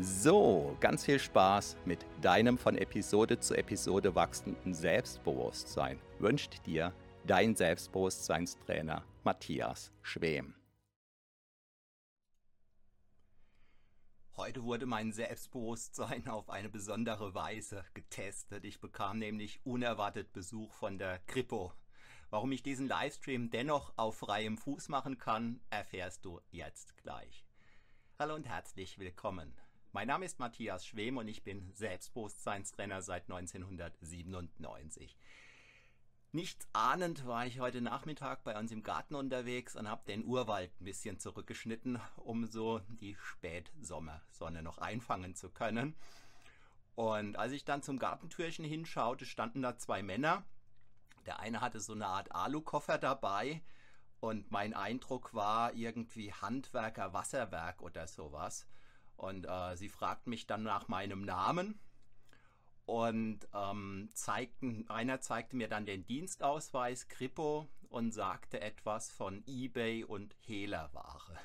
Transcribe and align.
So, 0.00 0.76
ganz 0.80 1.04
viel 1.04 1.20
Spaß 1.20 1.76
mit 1.84 2.04
deinem 2.20 2.58
von 2.58 2.76
Episode 2.76 3.38
zu 3.38 3.54
Episode 3.54 4.16
wachsenden 4.16 4.74
Selbstbewusstsein 4.74 6.00
wünscht 6.18 6.66
dir 6.66 6.92
dein 7.24 7.54
Selbstbewusstseinstrainer 7.54 9.04
Matthias 9.22 9.92
Schwem. 10.02 10.56
Heute 14.36 14.64
wurde 14.64 14.84
mein 14.86 15.12
Selbstbewusstsein 15.12 16.26
auf 16.26 16.50
eine 16.50 16.70
besondere 16.70 17.32
Weise 17.36 17.84
getestet. 17.94 18.64
Ich 18.64 18.80
bekam 18.80 19.20
nämlich 19.20 19.64
unerwartet 19.64 20.32
Besuch 20.32 20.74
von 20.74 20.98
der 20.98 21.20
Kripo. 21.20 21.72
Warum 22.30 22.50
ich 22.50 22.64
diesen 22.64 22.88
Livestream 22.88 23.48
dennoch 23.48 23.92
auf 23.94 24.16
freiem 24.16 24.58
Fuß 24.58 24.88
machen 24.88 25.18
kann, 25.18 25.60
erfährst 25.70 26.24
du 26.24 26.40
jetzt 26.50 26.96
gleich. 26.96 27.46
Hallo 28.18 28.34
und 28.34 28.48
herzlich 28.48 28.98
willkommen. 28.98 29.54
Mein 29.94 30.08
Name 30.08 30.24
ist 30.24 30.40
Matthias 30.40 30.84
Schwem 30.84 31.18
und 31.18 31.28
ich 31.28 31.44
bin 31.44 31.72
Selbstbewusstseinstrainer 31.72 33.00
seit 33.00 33.30
1997. 33.30 35.16
Nichts 36.32 36.66
ahnend 36.72 37.28
war 37.28 37.46
ich 37.46 37.60
heute 37.60 37.80
Nachmittag 37.80 38.42
bei 38.42 38.58
uns 38.58 38.72
im 38.72 38.82
Garten 38.82 39.14
unterwegs 39.14 39.76
und 39.76 39.88
habe 39.88 40.02
den 40.08 40.24
Urwald 40.24 40.72
ein 40.80 40.84
bisschen 40.84 41.20
zurückgeschnitten, 41.20 42.00
um 42.16 42.44
so 42.44 42.80
die 42.88 43.14
Spätsommersonne 43.14 44.64
noch 44.64 44.78
einfangen 44.78 45.36
zu 45.36 45.48
können. 45.48 45.94
Und 46.96 47.36
als 47.36 47.52
ich 47.52 47.64
dann 47.64 47.84
zum 47.84 48.00
Gartentürchen 48.00 48.64
hinschaute, 48.64 49.24
standen 49.24 49.62
da 49.62 49.78
zwei 49.78 50.02
Männer. 50.02 50.44
Der 51.24 51.38
eine 51.38 51.60
hatte 51.60 51.78
so 51.78 51.92
eine 51.92 52.08
Art 52.08 52.34
Alukoffer 52.34 52.98
dabei 52.98 53.62
und 54.18 54.50
mein 54.50 54.74
Eindruck 54.74 55.34
war 55.34 55.72
irgendwie 55.72 56.32
Handwerker, 56.32 57.12
Wasserwerk 57.12 57.80
oder 57.80 58.08
sowas. 58.08 58.66
Und 59.16 59.46
äh, 59.46 59.76
sie 59.76 59.88
fragten 59.88 60.30
mich 60.30 60.46
dann 60.46 60.62
nach 60.62 60.88
meinem 60.88 61.22
Namen 61.24 61.78
und 62.86 63.48
ähm, 63.54 64.10
zeigten, 64.12 64.88
einer 64.88 65.20
zeigte 65.20 65.56
mir 65.56 65.68
dann 65.68 65.86
den 65.86 66.04
Dienstausweis 66.04 67.08
Kripo 67.08 67.68
und 67.88 68.12
sagte 68.12 68.60
etwas 68.60 69.10
von 69.10 69.42
eBay 69.46 70.04
und 70.04 70.34
Hehlerware. 70.40 71.38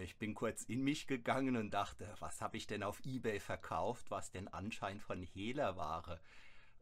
Ich 0.00 0.18
bin 0.18 0.34
kurz 0.34 0.64
in 0.64 0.82
mich 0.82 1.06
gegangen 1.06 1.56
und 1.56 1.70
dachte, 1.70 2.14
was 2.18 2.42
habe 2.42 2.58
ich 2.58 2.66
denn 2.66 2.82
auf 2.82 3.00
eBay 3.06 3.40
verkauft, 3.40 4.10
was 4.10 4.30
den 4.30 4.48
Anschein 4.48 5.00
von 5.00 5.22
Hehlerware 5.22 6.20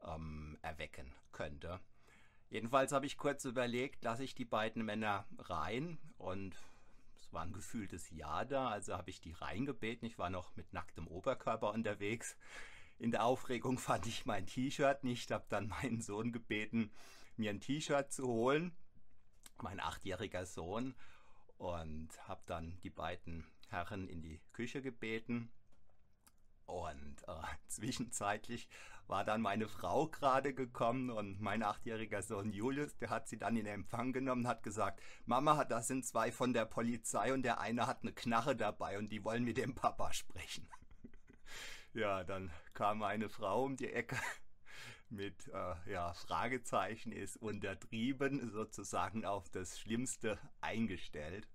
ähm, 0.04 0.58
erwecken 0.62 1.14
könnte. 1.30 1.80
Jedenfalls 2.48 2.92
habe 2.92 3.06
ich 3.06 3.16
kurz 3.16 3.44
überlegt, 3.44 4.02
lasse 4.02 4.24
ich 4.24 4.34
die 4.34 4.44
beiden 4.44 4.84
Männer 4.84 5.24
rein 5.38 5.98
und 6.18 6.56
es 7.26 7.32
war 7.32 7.42
ein 7.42 7.52
gefühltes 7.52 8.10
Ja 8.10 8.44
da, 8.44 8.68
also 8.68 8.96
habe 8.96 9.10
ich 9.10 9.20
die 9.20 9.32
reingebeten. 9.32 10.06
Ich 10.06 10.16
war 10.16 10.30
noch 10.30 10.54
mit 10.54 10.72
nacktem 10.72 11.08
Oberkörper 11.08 11.72
unterwegs. 11.72 12.36
In 12.98 13.10
der 13.10 13.24
Aufregung 13.24 13.78
fand 13.78 14.06
ich 14.06 14.26
mein 14.26 14.46
T-Shirt 14.46 15.02
nicht, 15.02 15.30
habe 15.32 15.44
dann 15.48 15.66
meinen 15.68 16.00
Sohn 16.00 16.30
gebeten, 16.32 16.92
mir 17.36 17.50
ein 17.50 17.60
T-Shirt 17.60 18.12
zu 18.12 18.26
holen, 18.26 18.76
mein 19.60 19.80
achtjähriger 19.80 20.46
Sohn, 20.46 20.94
und 21.58 22.10
habe 22.28 22.42
dann 22.46 22.78
die 22.82 22.90
beiden 22.90 23.44
Herren 23.68 24.08
in 24.08 24.22
die 24.22 24.40
Küche 24.52 24.80
gebeten. 24.80 25.50
Und 26.66 27.22
äh, 27.26 27.42
zwischenzeitlich 27.66 28.68
war 29.08 29.24
dann 29.24 29.40
meine 29.40 29.68
Frau 29.68 30.08
gerade 30.08 30.54
gekommen 30.54 31.10
und 31.10 31.40
mein 31.40 31.62
achtjähriger 31.62 32.22
Sohn 32.22 32.52
Julius, 32.52 32.96
der 32.98 33.10
hat 33.10 33.28
sie 33.28 33.38
dann 33.38 33.56
in 33.56 33.66
Empfang 33.66 34.12
genommen, 34.12 34.48
hat 34.48 34.62
gesagt, 34.62 35.00
Mama, 35.24 35.64
das 35.64 35.88
sind 35.88 36.04
zwei 36.04 36.32
von 36.32 36.52
der 36.52 36.64
Polizei 36.64 37.32
und 37.32 37.42
der 37.42 37.60
eine 37.60 37.86
hat 37.86 38.02
eine 38.02 38.12
Knarre 38.12 38.56
dabei 38.56 38.98
und 38.98 39.10
die 39.10 39.24
wollen 39.24 39.44
mit 39.44 39.56
dem 39.56 39.74
Papa 39.74 40.12
sprechen. 40.12 40.68
ja, 41.94 42.24
dann 42.24 42.50
kam 42.74 43.02
eine 43.02 43.28
Frau 43.28 43.64
um 43.64 43.76
die 43.76 43.92
Ecke 43.92 44.16
mit 45.08 45.48
äh, 45.48 45.92
ja, 45.92 46.12
Fragezeichen 46.14 47.12
ist 47.12 47.36
untertrieben, 47.36 48.50
sozusagen 48.50 49.24
auf 49.24 49.48
das 49.50 49.78
Schlimmste 49.78 50.38
eingestellt. 50.60 51.48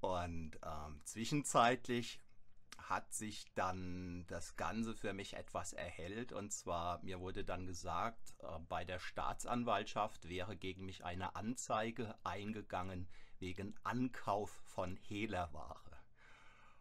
Und 0.00 0.58
ähm, 0.62 1.00
zwischenzeitlich 1.04 2.20
hat 2.88 3.12
sich 3.12 3.44
dann 3.54 4.24
das 4.28 4.56
Ganze 4.56 4.94
für 4.94 5.12
mich 5.12 5.34
etwas 5.34 5.72
erhellt. 5.72 6.32
Und 6.32 6.52
zwar, 6.52 7.02
mir 7.02 7.20
wurde 7.20 7.44
dann 7.44 7.66
gesagt, 7.66 8.34
äh, 8.38 8.58
bei 8.68 8.84
der 8.84 9.00
Staatsanwaltschaft 9.00 10.28
wäre 10.28 10.56
gegen 10.56 10.84
mich 10.84 11.04
eine 11.04 11.34
Anzeige 11.34 12.14
eingegangen 12.22 13.08
wegen 13.38 13.74
Ankauf 13.82 14.50
von 14.64 14.96
Hehlerware. 14.96 15.80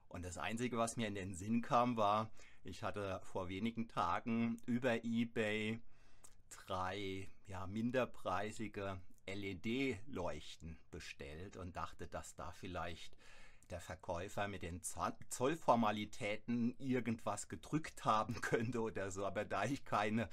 Und 0.08 0.24
das 0.24 0.38
Einzige, 0.38 0.78
was 0.78 0.96
mir 0.96 1.08
in 1.08 1.16
den 1.16 1.34
Sinn 1.34 1.62
kam, 1.62 1.98
war, 1.98 2.32
ich 2.64 2.84
hatte 2.84 3.20
vor 3.24 3.50
wenigen 3.50 3.88
Tagen 3.88 4.58
über 4.66 5.04
eBay 5.04 5.82
drei 6.68 7.28
ja, 7.48 7.68
minderpreisige 7.68 9.02
LED-Leuchten 9.28 10.78
bestellt 10.92 11.58
und 11.58 11.76
dachte, 11.76 12.08
dass 12.08 12.36
da 12.36 12.52
vielleicht 12.52 13.18
der 13.70 13.82
Verkäufer 13.82 14.48
mit 14.48 14.62
den 14.62 14.82
Zollformalitäten 14.82 16.76
irgendwas 16.78 17.48
gedrückt 17.48 18.06
haben 18.06 18.36
könnte 18.42 18.82
oder 18.82 19.12
so. 19.12 19.26
Aber 19.26 19.46
da 19.46 19.66
ich 19.66 19.86
keine 19.86 20.30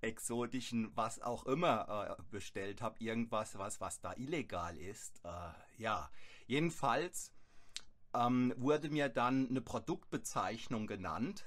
exotischen, 0.00 0.90
was 0.96 1.20
auch 1.22 1.46
immer 1.46 2.16
äh, 2.18 2.22
bestellt 2.30 2.82
habe, 2.82 2.96
irgendwas, 2.98 3.56
was, 3.56 3.80
was 3.80 4.00
da 4.00 4.12
illegal 4.14 4.76
ist, 4.76 5.20
äh, 5.24 5.82
ja, 5.82 6.10
jedenfalls 6.46 7.32
ähm, 8.14 8.52
wurde 8.56 8.90
mir 8.90 9.08
dann 9.08 9.48
eine 9.48 9.60
Produktbezeichnung 9.60 10.86
genannt. 10.86 11.46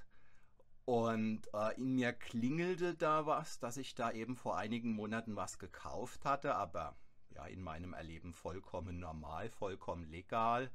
Und 0.85 1.41
äh, 1.53 1.75
in 1.78 1.96
mir 1.96 2.13
klingelte 2.13 2.93
da 2.93 3.26
was, 3.26 3.59
dass 3.59 3.78
ich 3.78 3.96
da 3.96 4.11
eben 4.11 4.35
vor 4.35 4.58
einigen 4.58 4.91
Monaten 4.91 5.35
was 5.35 5.58
gekauft 5.58 6.26
hatte, 6.26 6.55
aber 6.55 6.96
ja, 7.31 7.46
in 7.46 7.61
meinem 7.61 7.93
Erleben 7.93 8.34
vollkommen 8.34 8.99
normal, 8.99 9.49
vollkommen 9.49 10.05
legal. 10.05 10.72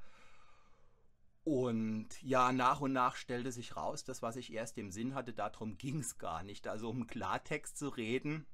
Und 1.45 2.23
ja, 2.23 2.53
nach 2.53 2.81
und 2.81 2.93
nach 2.93 3.17
stellte 3.17 3.51
sich 3.51 3.77
raus, 3.77 4.05
dass 4.05 4.23
was 4.23 4.37
ich 4.37 4.53
erst 4.53 4.77
im 4.79 4.91
Sinn 4.91 5.15
hatte, 5.15 5.33
darum 5.33 5.79
ging 5.79 6.01
es 6.01 6.19
gar 6.19 6.43
nicht. 6.43 6.69
Also 6.69 6.91
um 6.91 7.07
Klartext 7.07 7.79
zu 7.79 7.89
reden. 7.89 8.47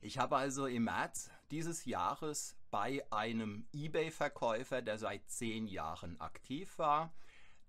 Ich 0.00 0.18
habe 0.18 0.36
also 0.36 0.66
im 0.66 0.84
März 0.84 1.30
dieses 1.50 1.84
Jahres 1.84 2.56
bei 2.70 3.04
einem 3.10 3.66
eBay-Verkäufer, 3.72 4.82
der 4.82 4.98
seit 4.98 5.30
zehn 5.30 5.66
Jahren 5.66 6.20
aktiv 6.20 6.78
war, 6.78 7.14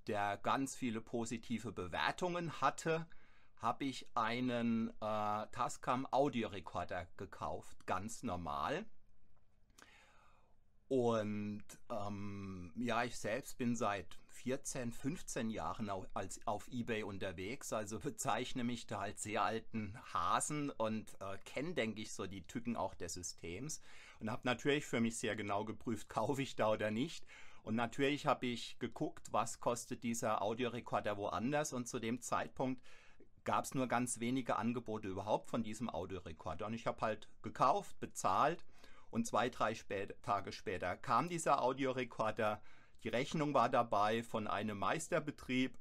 der 0.08 0.38
ganz 0.38 0.76
viele 0.76 1.00
positive 1.00 1.72
Bewertungen 1.72 2.60
hatte, 2.60 3.06
habe 3.58 3.86
ich 3.86 4.08
einen 4.16 4.90
äh, 5.00 5.48
Tascam 5.52 6.08
Audiorekorder 6.12 7.08
gekauft, 7.18 7.86
ganz 7.86 8.24
normal. 8.24 8.86
Und 10.94 11.64
ähm, 11.90 12.72
ja, 12.76 13.04
ich 13.04 13.18
selbst 13.18 13.58
bin 13.58 13.76
seit 13.76 14.20
14, 14.28 14.92
15 14.92 15.50
Jahren 15.50 15.90
als 16.14 16.46
auf 16.46 16.68
eBay 16.72 17.02
unterwegs, 17.02 17.74
also 17.74 17.98
bezeichne 18.00 18.64
mich 18.64 18.86
da 18.86 19.00
als 19.00 19.24
sehr 19.24 19.42
alten 19.42 19.98
Hasen 20.14 20.70
und 20.70 21.16
äh, 21.20 21.40
kenne, 21.46 21.74
denke 21.74 22.00
ich, 22.00 22.14
so 22.14 22.28
die 22.28 22.46
Tücken 22.46 22.76
auch 22.76 22.94
des 22.94 23.16
Systems. 23.16 23.82
Und 24.20 24.30
habe 24.30 24.44
natürlich 24.46 24.86
für 24.86 25.02
mich 25.02 25.18
sehr 25.18 25.36
genau 25.36 25.66
geprüft, 25.66 26.10
kaufe 26.10 26.44
ich 26.44 26.56
da 26.56 26.70
oder 26.70 26.92
nicht. 26.92 27.26
Und 27.64 27.74
natürlich 27.74 28.28
habe 28.28 28.46
ich 28.46 28.78
geguckt, 28.78 29.30
was 29.32 29.60
kostet 29.60 30.04
dieser 30.04 30.44
Audiorekorder 30.44 31.18
woanders. 31.18 31.74
Und 31.74 31.88
zu 31.88 31.98
dem 31.98 32.22
Zeitpunkt 32.22 32.84
gab 33.46 33.66
es 33.66 33.74
nur 33.74 33.88
ganz 33.88 34.20
wenige 34.20 34.58
Angebote 34.58 35.08
überhaupt 35.08 35.50
von 35.50 35.64
diesem 35.64 35.90
Audiorekorder. 35.90 36.68
Und 36.68 36.76
ich 36.76 36.86
habe 36.86 37.02
halt 37.02 37.30
gekauft, 37.42 38.00
bezahlt 38.00 38.64
und 39.14 39.26
zwei, 39.26 39.50
drei 39.50 39.76
spät 39.76 40.22
Tage 40.22 40.52
später 40.52 40.98
kam 40.98 41.30
dieser 41.30 41.62
Audiorekorder 41.62 42.62
die 43.04 43.10
Rechnung 43.10 43.54
war 43.54 43.70
dabei 43.70 44.24
von 44.24 44.48
einem 44.48 44.80
Meisterbetrieb. 44.80 45.78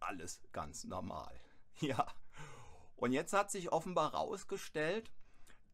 Alles 0.00 0.42
ganz 0.52 0.84
normal. 0.84 1.32
Ja. 1.80 2.08
Und 2.96 3.12
jetzt 3.12 3.32
hat 3.32 3.52
sich 3.52 3.70
offenbar 3.70 4.10
herausgestellt, 4.10 5.12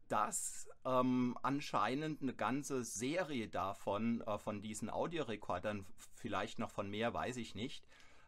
dass 0.07 0.69
ähm, 0.85 1.35
anscheinend 1.41 2.21
eine 2.21 2.35
ganze 2.35 2.83
Serie 2.83 3.47
davon, 3.47 4.21
äh, 4.21 4.37
von 4.37 4.61
diesen 4.61 4.91
Audiorekordern, 4.91 5.83
vielleicht 6.13 6.59
noch 6.59 6.69
von 6.69 6.91
mehr, 6.91 7.11
weiß 7.15 7.37
ich 7.37 7.55
nicht, 7.55 7.87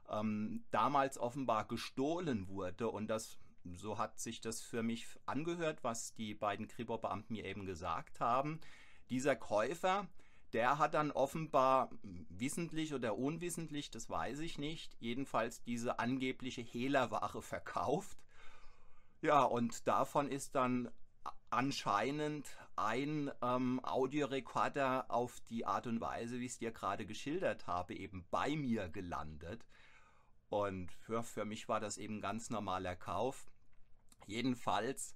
ähm, 0.09 0.65
damals 0.71 1.19
offenbar 1.19 1.67
gestohlen 1.67 2.47
wurde. 2.47 2.89
Und 2.89 3.09
das, 3.09 3.37
so 3.75 3.97
hat 3.97 4.19
sich 4.19 4.41
das 4.41 4.61
für 4.61 4.83
mich 4.83 5.05
angehört, 5.25 5.83
was 5.83 6.13
die 6.13 6.33
beiden 6.33 6.67
Kripo-Beamten 6.67 7.33
mir 7.33 7.45
eben 7.45 7.65
gesagt 7.65 8.19
haben. 8.19 8.59
Dieser 9.09 9.35
Käufer, 9.35 10.07
der 10.53 10.77
hat 10.77 10.93
dann 10.93 11.11
offenbar 11.11 11.89
wissentlich 12.29 12.93
oder 12.93 13.17
unwissentlich, 13.17 13.91
das 13.91 14.09
weiß 14.09 14.39
ich 14.39 14.57
nicht, 14.57 14.95
jedenfalls 14.99 15.61
diese 15.63 15.99
angebliche 15.99 16.61
Hehlerware 16.61 17.41
verkauft. 17.41 18.17
Ja, 19.21 19.43
und 19.43 19.87
davon 19.87 20.29
ist 20.29 20.55
dann 20.55 20.89
anscheinend 21.49 22.47
ein 22.75 23.31
ähm, 23.41 23.79
Audiorekorder 23.83 25.09
auf 25.09 25.39
die 25.49 25.65
Art 25.65 25.87
und 25.87 25.99
Weise, 25.99 26.39
wie 26.39 26.45
ich 26.45 26.53
es 26.53 26.57
dir 26.59 26.71
gerade 26.71 27.05
geschildert 27.05 27.67
habe, 27.67 27.95
eben 27.95 28.25
bei 28.29 28.55
mir 28.55 28.89
gelandet. 28.89 29.65
Und 30.49 30.91
für, 30.91 31.23
für 31.23 31.45
mich 31.45 31.67
war 31.67 31.79
das 31.79 31.97
eben 31.97 32.21
ganz 32.21 32.49
normaler 32.49 32.95
Kauf. 32.95 33.47
Jedenfalls 34.27 35.15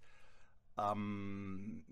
ähm, 0.77 1.85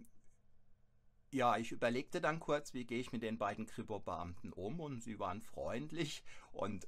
ja, 1.32 1.58
ich 1.58 1.72
überlegte 1.72 2.22
dann 2.22 2.40
kurz, 2.40 2.74
wie 2.74 2.86
gehe 2.86 3.00
ich 3.00 3.12
mit 3.12 3.22
den 3.22 3.38
beiden 3.38 3.66
Kripo-Beamten 3.68 4.52
um? 4.52 4.80
Und 4.80 5.04
sie 5.04 5.20
waren 5.20 5.42
freundlich. 5.42 6.24
Und 6.52 6.88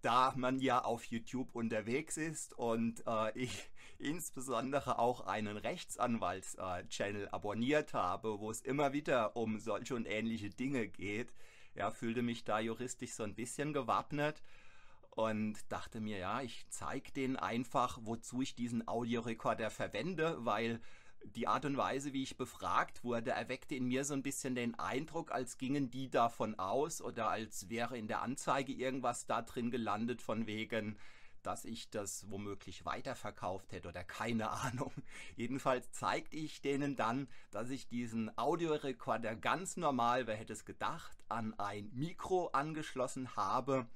da 0.00 0.32
man 0.36 0.58
ja 0.58 0.82
auf 0.82 1.04
YouTube 1.04 1.54
unterwegs 1.54 2.16
ist 2.16 2.52
und 2.54 3.04
äh, 3.06 3.38
ich 3.38 3.70
insbesondere 3.98 4.98
auch 4.98 5.20
einen 5.26 5.56
Rechtsanwalts-Channel 5.56 7.24
äh, 7.24 7.30
abonniert 7.30 7.94
habe, 7.94 8.40
wo 8.40 8.50
es 8.50 8.60
immer 8.60 8.92
wieder 8.92 9.36
um 9.36 9.58
solche 9.60 9.94
und 9.94 10.06
ähnliche 10.06 10.50
Dinge 10.50 10.88
geht, 10.88 11.32
ja, 11.74 11.90
fühlte 11.90 12.22
mich 12.22 12.44
da 12.44 12.58
juristisch 12.58 13.12
so 13.12 13.22
ein 13.22 13.34
bisschen 13.34 13.72
gewappnet 13.72 14.42
und 15.16 15.58
dachte 15.70 16.00
mir, 16.00 16.18
ja, 16.18 16.42
ich 16.42 16.66
zeige 16.70 17.12
denen 17.12 17.36
einfach, 17.36 17.98
wozu 18.02 18.42
ich 18.42 18.54
diesen 18.54 18.86
Audiorekorder 18.88 19.70
verwende, 19.70 20.44
weil 20.44 20.80
die 21.24 21.48
Art 21.48 21.64
und 21.64 21.76
Weise, 21.76 22.12
wie 22.12 22.22
ich 22.22 22.36
befragt 22.36 23.02
wurde, 23.02 23.30
erweckte 23.30 23.74
in 23.74 23.86
mir 23.86 24.04
so 24.04 24.14
ein 24.14 24.22
bisschen 24.22 24.54
den 24.54 24.78
Eindruck, 24.78 25.32
als 25.32 25.56
gingen 25.56 25.90
die 25.90 26.10
davon 26.10 26.58
aus 26.58 27.00
oder 27.00 27.30
als 27.30 27.70
wäre 27.70 27.96
in 27.96 28.08
der 28.08 28.22
Anzeige 28.22 28.72
irgendwas 28.72 29.26
da 29.26 29.42
drin 29.42 29.70
gelandet 29.70 30.20
von 30.20 30.46
wegen, 30.46 30.98
dass 31.42 31.64
ich 31.64 31.90
das 31.90 32.30
womöglich 32.30 32.84
weiterverkauft 32.84 33.72
hätte 33.72 33.88
oder 33.88 34.04
keine 34.04 34.50
Ahnung. 34.50 34.92
Jedenfalls 35.36 35.90
zeigte 35.92 36.36
ich 36.36 36.60
denen 36.62 36.96
dann, 36.96 37.28
dass 37.50 37.70
ich 37.70 37.86
diesen 37.86 38.36
Audiorekorder 38.36 39.36
ganz 39.36 39.76
normal, 39.76 40.26
wer 40.26 40.36
hätte 40.36 40.54
es 40.54 40.64
gedacht, 40.64 41.16
an 41.28 41.54
ein 41.58 41.90
Mikro 41.92 42.48
angeschlossen 42.48 43.36
habe 43.36 43.86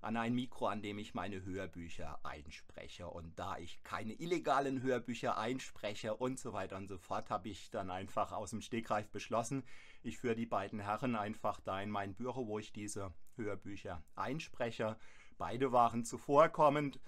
an 0.00 0.16
ein 0.16 0.34
Mikro, 0.34 0.66
an 0.66 0.82
dem 0.82 0.98
ich 0.98 1.14
meine 1.14 1.44
Hörbücher 1.44 2.24
einspreche. 2.24 3.08
Und 3.08 3.38
da 3.38 3.58
ich 3.58 3.82
keine 3.82 4.14
illegalen 4.14 4.82
Hörbücher 4.82 5.36
einspreche 5.36 6.14
und 6.14 6.38
so 6.38 6.52
weiter 6.52 6.76
und 6.76 6.88
so 6.88 6.98
fort, 6.98 7.30
habe 7.30 7.48
ich 7.48 7.70
dann 7.70 7.90
einfach 7.90 8.32
aus 8.32 8.50
dem 8.50 8.62
Stegreif 8.62 9.08
beschlossen, 9.10 9.64
ich 10.02 10.18
führe 10.18 10.34
die 10.34 10.46
beiden 10.46 10.80
Herren 10.80 11.14
einfach 11.14 11.60
da 11.60 11.80
in 11.80 11.90
mein 11.90 12.14
Büro, 12.14 12.46
wo 12.46 12.58
ich 12.58 12.72
diese 12.72 13.12
Hörbücher 13.36 14.02
einspreche. 14.16 14.96
Beide 15.36 15.72
waren 15.72 16.04
zuvorkommend. 16.04 17.00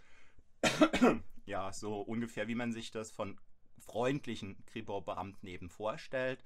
ja, 1.46 1.72
so 1.72 2.00
ungefähr 2.00 2.48
wie 2.48 2.54
man 2.54 2.72
sich 2.72 2.90
das 2.90 3.10
von 3.10 3.38
freundlichen 3.78 4.64
Kripo-Beamten 4.66 5.46
eben 5.46 5.68
vorstellt 5.68 6.44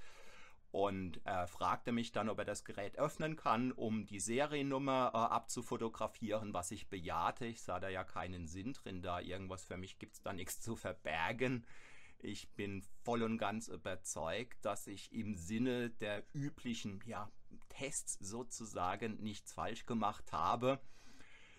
und 0.77 1.23
er 1.25 1.47
fragte 1.47 1.91
mich 1.91 2.13
dann, 2.13 2.29
ob 2.29 2.39
er 2.39 2.45
das 2.45 2.63
Gerät 2.63 2.99
öffnen 2.99 3.35
kann, 3.35 3.73
um 3.73 4.05
die 4.05 4.21
Seriennummer 4.21 5.11
äh, 5.15 5.17
abzufotografieren, 5.17 6.53
was 6.53 6.71
ich 6.71 6.91
bejahte. 6.91 7.47
Ich 7.47 7.63
sah 7.63 7.81
da 7.81 7.89
ja 7.89 8.05
keinen 8.05 8.47
Sinn 8.47 8.75
drin, 8.75 9.01
da 9.01 9.21
irgendwas 9.21 9.65
für 9.65 9.79
mich 9.79 9.99
gibt 9.99 10.17
es 10.17 10.21
da 10.21 10.35
nichts 10.35 10.61
zu 10.61 10.77
verbergen. 10.77 11.65
Ich 12.19 12.51
bin 12.51 12.83
voll 13.05 13.23
und 13.23 13.39
ganz 13.39 13.69
überzeugt, 13.69 14.63
dass 14.67 14.87
ich 14.87 15.15
im 15.15 15.35
Sinne 15.35 15.89
der 15.89 16.25
üblichen 16.35 17.01
ja, 17.07 17.31
Tests 17.71 18.19
sozusagen 18.21 19.17
nichts 19.23 19.55
falsch 19.55 19.87
gemacht 19.87 20.31
habe. 20.33 20.79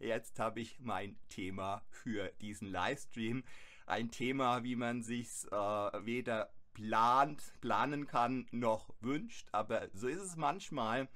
jetzt 0.00 0.40
habe 0.40 0.60
ich 0.60 0.80
mein 0.80 1.16
Thema 1.28 1.84
für 1.88 2.32
diesen 2.40 2.68
Livestream. 2.68 3.44
Ein 3.86 4.10
Thema, 4.10 4.64
wie 4.64 4.74
man 4.74 5.04
sich 5.04 5.28
äh, 5.52 5.54
weder 6.04 6.50
plant, 6.72 7.54
planen 7.60 8.08
kann 8.08 8.48
noch 8.50 8.92
wünscht, 9.00 9.46
aber 9.52 9.88
so 9.92 10.08
ist 10.08 10.22
es 10.22 10.34
manchmal. 10.34 11.08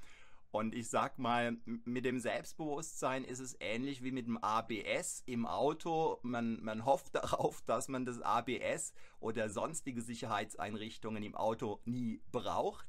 Und 0.51 0.75
ich 0.75 0.89
sag 0.89 1.19
mal, 1.19 1.59
mit 1.67 2.07
dem 2.07 2.21
Selbstbewusstsein 2.21 3.25
ist 3.25 3.41
es 3.41 3.57
ähnlich 3.61 4.03
wie 4.03 4.13
mit 4.13 4.27
dem 4.27 4.43
ABS 4.43 5.23
im 5.27 5.47
Auto. 5.47 6.19
Man, 6.23 6.63
man 6.63 6.87
hofft 6.87 7.15
darauf, 7.15 7.61
dass 7.63 7.89
man 7.89 8.07
das 8.07 8.23
ABS 8.23 8.95
oder 9.21 9.51
sonstige 9.51 10.01
Sicherheitseinrichtungen 10.01 11.23
im 11.23 11.35
Auto 11.35 11.81
nie 11.85 12.23
braucht. 12.33 12.89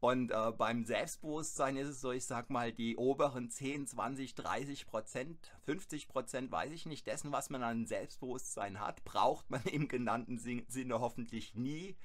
Und 0.00 0.30
äh, 0.30 0.52
beim 0.52 0.84
Selbstbewusstsein 0.84 1.76
ist 1.76 1.88
es 1.88 2.00
so, 2.00 2.12
ich 2.12 2.26
sag 2.26 2.50
mal, 2.50 2.72
die 2.72 2.96
oberen 2.96 3.48
10, 3.48 3.86
20, 3.86 4.34
30 4.34 4.86
Prozent, 4.86 5.52
50 5.64 6.08
Prozent, 6.08 6.52
weiß 6.52 6.72
ich 6.72 6.84
nicht, 6.86 7.06
dessen, 7.06 7.32
was 7.32 7.48
man 7.48 7.62
an 7.62 7.86
Selbstbewusstsein 7.86 8.78
hat, 8.78 9.04
braucht 9.04 9.50
man 9.50 9.62
im 9.64 9.88
genannten 9.88 10.38
Sinne 10.38 11.00
hoffentlich 11.00 11.54
nie. 11.54 11.96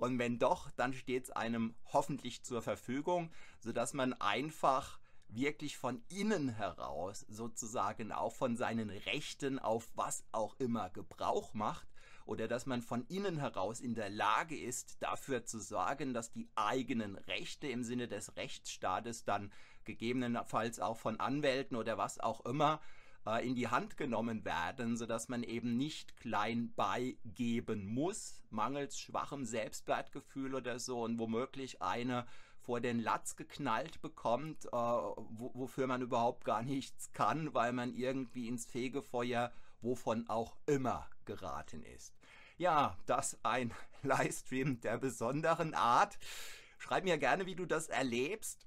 Und 0.00 0.18
wenn 0.18 0.38
doch, 0.38 0.70
dann 0.70 0.94
steht 0.94 1.24
es 1.24 1.30
einem 1.30 1.74
hoffentlich 1.92 2.42
zur 2.42 2.62
Verfügung, 2.62 3.30
sodass 3.58 3.92
man 3.92 4.14
einfach 4.14 4.98
wirklich 5.28 5.76
von 5.76 6.02
innen 6.08 6.48
heraus 6.48 7.26
sozusagen 7.28 8.10
auch 8.10 8.34
von 8.34 8.56
seinen 8.56 8.88
Rechten 8.88 9.58
auf 9.58 9.90
was 9.94 10.24
auch 10.32 10.58
immer 10.58 10.88
Gebrauch 10.88 11.52
macht 11.52 11.86
oder 12.24 12.48
dass 12.48 12.64
man 12.64 12.80
von 12.80 13.04
innen 13.08 13.38
heraus 13.38 13.80
in 13.80 13.94
der 13.94 14.08
Lage 14.08 14.58
ist, 14.58 15.02
dafür 15.02 15.44
zu 15.44 15.60
sorgen, 15.60 16.14
dass 16.14 16.32
die 16.32 16.48
eigenen 16.54 17.16
Rechte 17.16 17.68
im 17.68 17.84
Sinne 17.84 18.08
des 18.08 18.36
Rechtsstaates 18.36 19.24
dann 19.24 19.52
gegebenenfalls 19.84 20.80
auch 20.80 20.96
von 20.96 21.20
Anwälten 21.20 21.76
oder 21.76 21.98
was 21.98 22.18
auch 22.20 22.40
immer 22.46 22.80
äh, 23.26 23.46
in 23.46 23.54
die 23.54 23.68
Hand 23.68 23.96
genommen 23.96 24.44
werden, 24.44 24.96
sodass 24.96 25.28
man 25.28 25.42
eben 25.42 25.76
nicht 25.76 26.16
klein 26.16 26.72
beigeben 26.74 27.86
muss, 27.86 28.42
mangels 28.50 28.98
schwachem 28.98 29.44
Selbstwertgefühl 29.44 30.54
oder 30.54 30.78
so 30.78 31.02
und 31.02 31.18
womöglich 31.18 31.82
eine 31.82 32.26
vor 32.60 32.80
den 32.80 33.00
Latz 33.00 33.36
geknallt 33.36 34.00
bekommt, 34.02 34.66
äh, 34.66 34.68
wofür 34.70 35.86
man 35.86 36.02
überhaupt 36.02 36.44
gar 36.44 36.62
nichts 36.62 37.10
kann, 37.12 37.54
weil 37.54 37.72
man 37.72 37.94
irgendwie 37.94 38.48
ins 38.48 38.66
Fegefeuer, 38.66 39.50
wovon 39.80 40.28
auch 40.28 40.56
immer, 40.66 41.08
geraten 41.24 41.82
ist. 41.82 42.14
Ja, 42.58 42.96
das 43.06 43.38
ein 43.42 43.72
Livestream 44.02 44.80
der 44.80 44.98
besonderen 44.98 45.74
Art. 45.74 46.18
Schreib 46.78 47.04
mir 47.04 47.18
gerne, 47.18 47.46
wie 47.46 47.54
du 47.54 47.66
das 47.66 47.88
erlebst. 47.88 48.66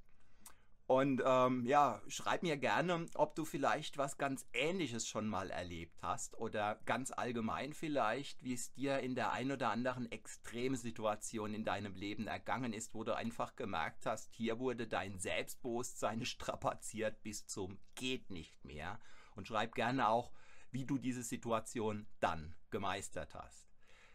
Und 0.93 1.23
ähm, 1.25 1.65
ja, 1.65 2.03
schreib 2.07 2.43
mir 2.43 2.55
gerne, 2.55 3.07
ob 3.15 3.33
du 3.33 3.45
vielleicht 3.45 3.97
was 3.97 4.19
ganz 4.19 4.45
Ähnliches 4.53 5.07
schon 5.07 5.27
mal 5.27 5.49
erlebt 5.49 5.97
hast 6.03 6.37
oder 6.37 6.79
ganz 6.85 7.09
allgemein 7.09 7.73
vielleicht, 7.73 8.43
wie 8.43 8.53
es 8.53 8.75
dir 8.75 8.99
in 8.99 9.15
der 9.15 9.31
ein 9.31 9.51
oder 9.51 9.71
anderen 9.71 10.11
Extremsituation 10.11 11.55
in 11.55 11.65
deinem 11.65 11.95
Leben 11.95 12.27
ergangen 12.27 12.73
ist, 12.73 12.93
wo 12.93 13.03
du 13.03 13.15
einfach 13.15 13.55
gemerkt 13.55 14.05
hast, 14.05 14.35
hier 14.35 14.59
wurde 14.59 14.85
dein 14.85 15.17
Selbstbewusstsein 15.17 16.25
strapaziert 16.27 17.23
bis 17.23 17.47
zum 17.47 17.79
geht 17.95 18.29
nicht 18.29 18.63
mehr. 18.63 18.99
Und 19.33 19.47
schreib 19.47 19.73
gerne 19.73 20.07
auch, 20.09 20.31
wie 20.69 20.85
du 20.85 20.99
diese 20.99 21.23
Situation 21.23 22.05
dann 22.19 22.53
gemeistert 22.69 23.33
hast. 23.33 23.72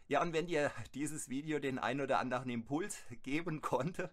Ja, 0.09 0.23
und 0.23 0.33
wenn 0.33 0.47
dir 0.47 0.71
dieses 0.95 1.29
Video 1.29 1.59
den 1.59 1.77
ein 1.77 2.01
oder 2.01 2.17
anderen 2.17 2.49
Impuls 2.49 3.03
geben 3.21 3.61
konnte, 3.61 4.11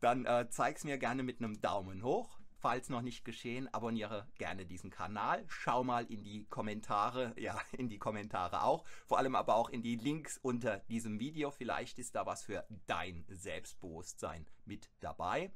dann 0.00 0.24
äh, 0.24 0.46
es 0.48 0.84
mir 0.84 0.98
gerne 0.98 1.24
mit 1.24 1.40
einem 1.40 1.60
Daumen 1.60 2.04
hoch. 2.04 2.38
Falls 2.60 2.88
noch 2.88 3.02
nicht 3.02 3.24
geschehen, 3.24 3.66
abonniere 3.74 4.28
gerne 4.38 4.64
diesen 4.66 4.90
Kanal. 4.90 5.44
Schau 5.48 5.82
mal 5.82 6.06
in 6.06 6.22
die 6.22 6.44
Kommentare, 6.44 7.34
ja, 7.40 7.60
in 7.72 7.88
die 7.88 7.98
Kommentare 7.98 8.62
auch. 8.62 8.84
Vor 9.04 9.18
allem 9.18 9.34
aber 9.34 9.56
auch 9.56 9.68
in 9.68 9.82
die 9.82 9.96
Links 9.96 10.38
unter 10.38 10.78
diesem 10.88 11.18
Video. 11.18 11.50
Vielleicht 11.50 11.98
ist 11.98 12.14
da 12.14 12.24
was 12.24 12.44
für 12.44 12.64
dein 12.86 13.24
Selbstbewusstsein 13.28 14.46
mit 14.64 14.90
dabei. 15.00 15.50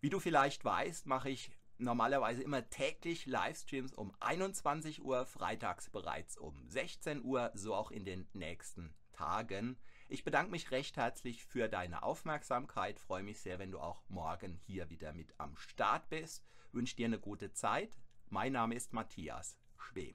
Wie 0.00 0.08
du 0.08 0.18
vielleicht 0.18 0.64
weißt, 0.64 1.04
mache 1.04 1.28
ich 1.28 1.50
normalerweise 1.78 2.42
immer 2.42 2.68
täglich 2.68 3.26
Livestreams 3.26 3.92
um 3.92 4.12
21 4.20 5.02
Uhr, 5.02 5.26
freitags 5.26 5.90
bereits 5.90 6.36
um 6.36 6.68
16 6.68 7.24
Uhr, 7.24 7.50
so 7.54 7.74
auch 7.74 7.90
in 7.90 8.04
den 8.04 8.28
nächsten 8.32 8.94
Tagen. 9.12 9.76
Ich 10.08 10.24
bedanke 10.24 10.50
mich 10.50 10.70
recht 10.70 10.96
herzlich 10.96 11.44
für 11.44 11.68
deine 11.68 12.02
Aufmerksamkeit, 12.02 12.98
freue 13.00 13.22
mich 13.22 13.40
sehr, 13.40 13.58
wenn 13.58 13.70
du 13.70 13.80
auch 13.80 14.02
morgen 14.08 14.60
hier 14.66 14.90
wieder 14.90 15.12
mit 15.12 15.34
am 15.38 15.56
Start 15.56 16.08
bist. 16.08 16.44
Wünsche 16.72 16.96
dir 16.96 17.06
eine 17.06 17.18
gute 17.18 17.52
Zeit. 17.52 17.96
Mein 18.28 18.52
Name 18.52 18.74
ist 18.74 18.92
Matthias 18.92 19.58
Schwem. 19.76 20.14